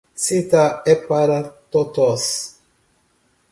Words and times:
Citar 0.15 0.81
é 0.87 0.95
para 0.95 1.43
totós! 1.69 2.59